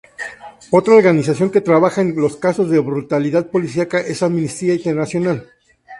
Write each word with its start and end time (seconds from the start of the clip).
Otra 0.79 0.95
organización 0.95 1.51
que 1.51 1.61
trabaja 1.69 2.01
en 2.01 2.15
los 2.15 2.35
casos 2.35 2.71
de 2.71 2.79
brutalidad 2.79 3.45
policial 3.51 3.87
es 4.07 4.23
Amnistía 4.23 4.73
Internacional. 4.73 5.51